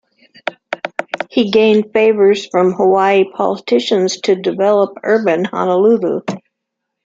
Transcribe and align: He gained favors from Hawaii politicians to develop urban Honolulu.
He 1.29 1.51
gained 1.51 1.93
favors 1.93 2.47
from 2.47 2.73
Hawaii 2.73 3.25
politicians 3.37 4.19
to 4.21 4.33
develop 4.35 4.97
urban 5.03 5.45
Honolulu. 5.45 6.21